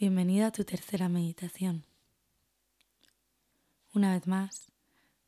[0.00, 1.84] Bienvenida a tu tercera meditación.
[3.92, 4.72] Una vez más,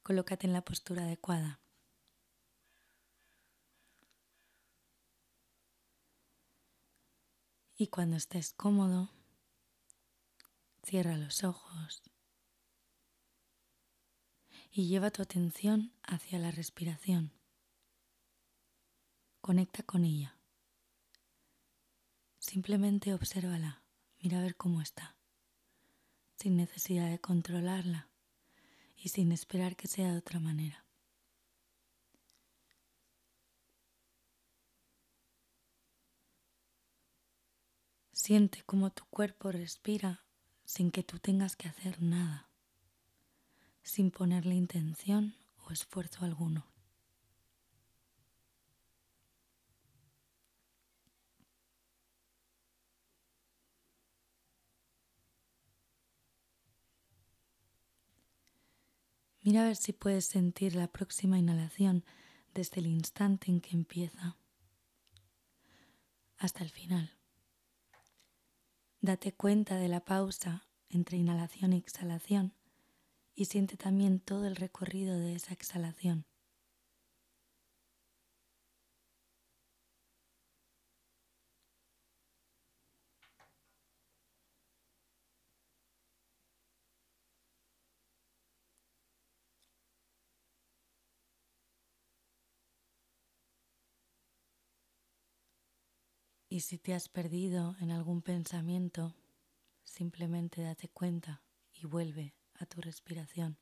[0.03, 1.61] colócate en la postura adecuada.
[7.77, 9.11] Y cuando estés cómodo,
[10.83, 12.03] cierra los ojos
[14.71, 17.31] y lleva tu atención hacia la respiración.
[19.43, 20.39] Conecta con ella.
[22.39, 23.82] Simplemente obsérvala.
[24.23, 25.17] Mira a ver cómo está,
[26.37, 28.09] sin necesidad de controlarla
[28.97, 30.87] y sin esperar que sea de otra manera.
[38.13, 40.25] Siente cómo tu cuerpo respira
[40.65, 42.49] sin que tú tengas que hacer nada,
[43.83, 45.35] sin ponerle intención
[45.67, 46.72] o esfuerzo alguno.
[59.43, 62.05] Mira a ver si puedes sentir la próxima inhalación
[62.55, 64.37] desde el instante en que empieza
[66.39, 67.17] hasta el final.
[69.01, 72.55] Date cuenta de la pausa entre inhalación y exhalación
[73.35, 76.25] y siente también todo el recorrido de esa exhalación.
[96.63, 99.15] Si te has perdido en algún pensamiento,
[99.83, 103.59] simplemente date cuenta y vuelve a tu respiración.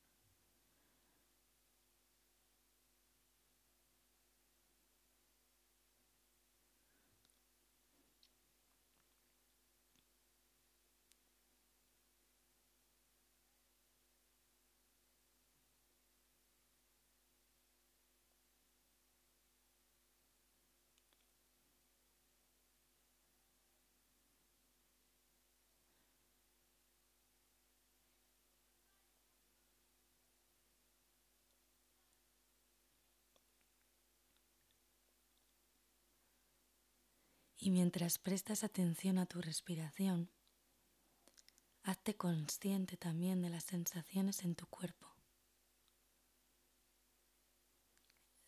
[37.63, 40.31] Y mientras prestas atención a tu respiración,
[41.83, 45.15] hazte consciente también de las sensaciones en tu cuerpo.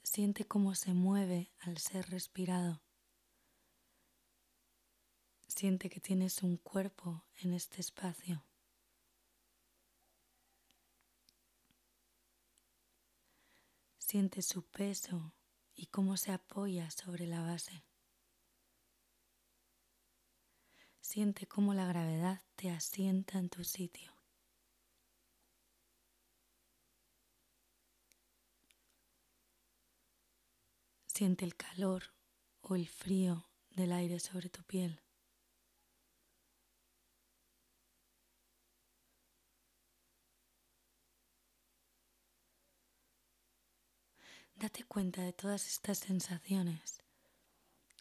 [0.02, 2.80] Siente cómo se mueve al ser respirado.
[5.46, 8.42] Siente que tienes un cuerpo en este espacio.
[13.98, 15.34] Siente su peso
[15.74, 17.84] y cómo se apoya sobre la base.
[21.12, 24.10] Siente cómo la gravedad te asienta en tu sitio.
[31.04, 32.14] Siente el calor
[32.62, 35.02] o el frío del aire sobre tu piel.
[44.54, 47.02] Date cuenta de todas estas sensaciones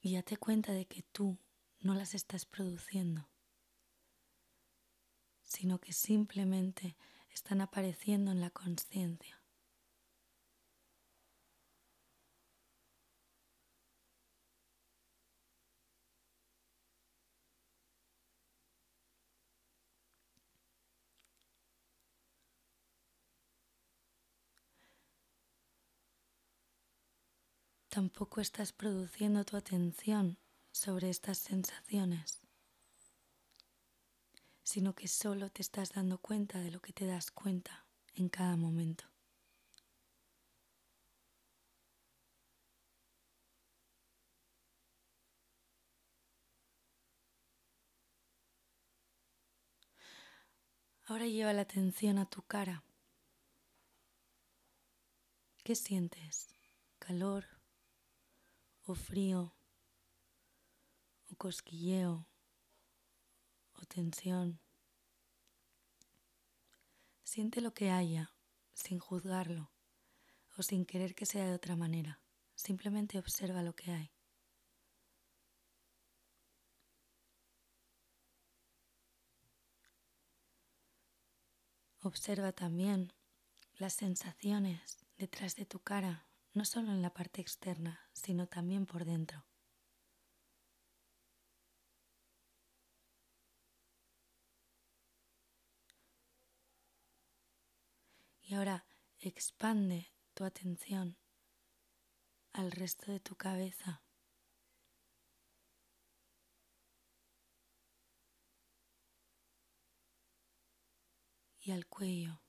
[0.01, 1.37] y date cuenta de que tú
[1.81, 3.27] no las estás produciendo,
[5.41, 6.95] sino que simplemente
[7.33, 9.41] están apareciendo en la conciencia.
[27.89, 30.37] Tampoco estás produciendo tu atención
[30.81, 32.41] sobre estas sensaciones,
[34.63, 38.57] sino que solo te estás dando cuenta de lo que te das cuenta en cada
[38.57, 39.03] momento.
[51.05, 52.83] Ahora lleva la atención a tu cara.
[55.63, 56.47] ¿Qué sientes?
[56.97, 57.45] ¿Calor
[58.87, 59.53] o frío?
[61.35, 62.27] Cosquilleo
[63.73, 64.59] o tensión.
[67.23, 68.33] Siente lo que haya
[68.73, 69.71] sin juzgarlo
[70.57, 72.19] o sin querer que sea de otra manera.
[72.55, 74.11] Simplemente observa lo que hay.
[82.03, 83.13] Observa también
[83.75, 89.05] las sensaciones detrás de tu cara, no solo en la parte externa, sino también por
[89.05, 89.50] dentro.
[98.51, 98.85] Y ahora
[99.19, 101.17] expande tu atención
[102.51, 104.03] al resto de tu cabeza.
[111.61, 112.41] Y al cuello.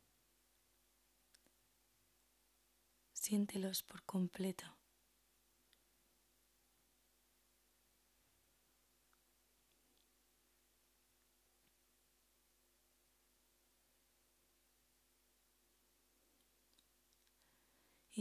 [3.12, 4.81] Siéntelos por completo.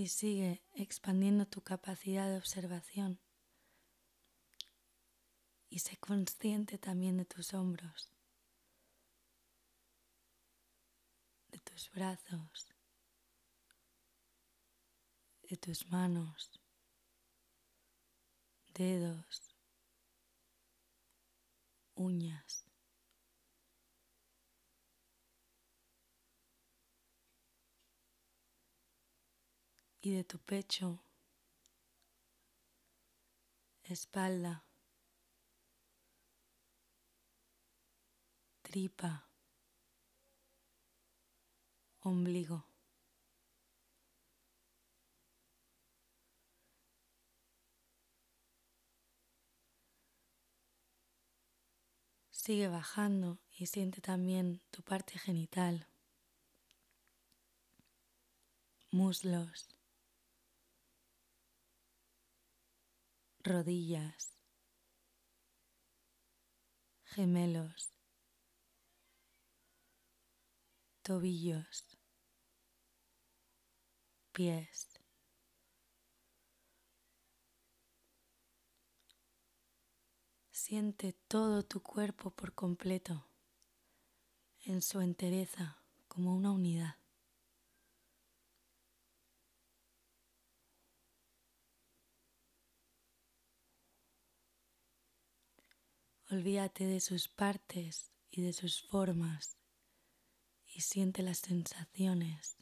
[0.02, 3.20] Y sigue expandiendo tu capacidad de observación
[5.70, 8.12] y sé consciente también de tus hombros,
[11.52, 12.68] de tus brazos,
[15.48, 16.60] de tus manos,
[18.74, 19.56] dedos,
[21.94, 22.71] uñas.
[30.02, 31.00] Y de tu pecho,
[33.84, 34.66] espalda,
[38.64, 39.28] tripa,
[42.02, 42.66] ombligo.
[52.32, 55.86] Sigue bajando y siente también tu parte genital,
[58.90, 59.70] muslos,
[63.44, 64.38] rodillas,
[67.04, 67.94] gemelos,
[71.02, 71.86] tobillos,
[74.32, 74.88] pies.
[80.52, 83.26] Siente todo tu cuerpo por completo,
[84.64, 87.01] en su entereza, como una unidad.
[96.32, 99.58] Olvídate de sus partes y de sus formas
[100.66, 102.56] y siente las sensaciones.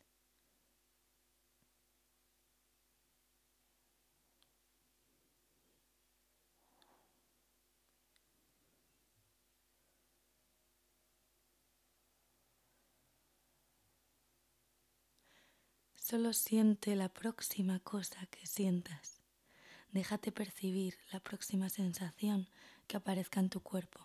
[15.94, 19.22] Solo siente la próxima cosa que sientas.
[19.92, 22.50] Déjate percibir la próxima sensación
[22.90, 24.00] que aparezca en tu cuerpo.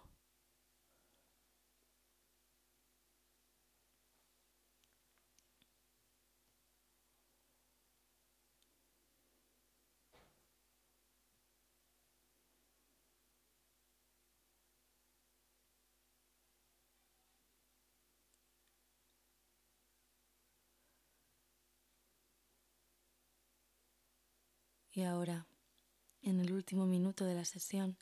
[24.92, 25.48] Y ahora,
[26.22, 27.96] en el último minuto de la sesión,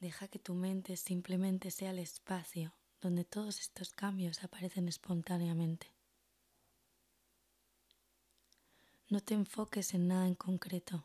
[0.00, 5.86] Deja que tu mente simplemente sea el espacio donde todos estos cambios aparecen espontáneamente.
[9.10, 11.04] No te enfoques en nada en concreto.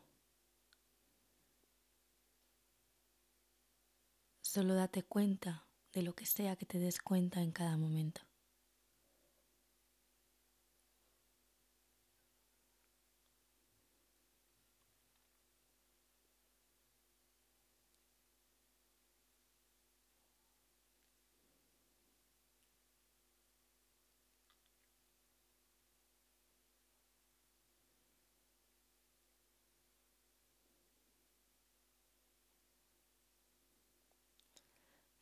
[4.40, 8.22] Solo date cuenta de lo que sea que te des cuenta en cada momento.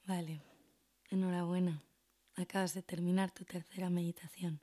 [0.06, 0.42] Vale,
[1.08, 1.82] enhorabuena.
[2.34, 4.60] Acabas de terminar tu tercera meditación.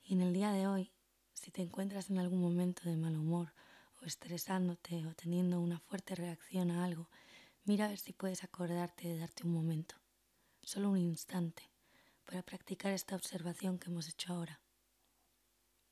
[0.00, 0.92] Y en el día de hoy,
[1.34, 3.52] si te encuentras en algún momento de mal humor
[4.00, 7.10] o estresándote o teniendo una fuerte reacción a algo,
[7.64, 9.96] mira a ver si puedes acordarte de darte un momento,
[10.62, 11.64] solo un instante,
[12.24, 14.60] para practicar esta observación que hemos hecho ahora.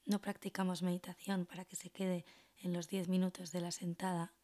[0.04, 2.24] No practicamos meditación para que se quede
[2.58, 4.34] en los 10 minutos de la sentada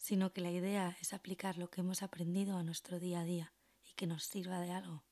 [0.00, 3.52] sino que la idea es aplicar lo que hemos aprendido a nuestro día a día
[3.84, 5.04] y que nos sirva de algo.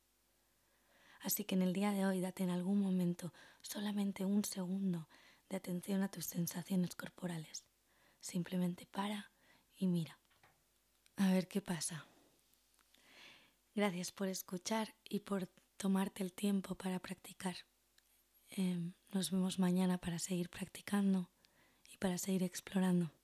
[1.20, 5.06] Así que en el día de hoy date en algún momento solamente un segundo
[5.50, 7.64] de atención a tus sensaciones corporales.
[8.20, 9.30] Simplemente para
[9.76, 10.18] y mira.
[11.16, 12.06] A ver qué pasa.
[13.74, 17.56] Gracias por escuchar y por tomarte el tiempo para practicar.
[18.48, 21.28] Em, nos vemos mañana para seguir practicando
[21.92, 23.17] y para seguir explorando.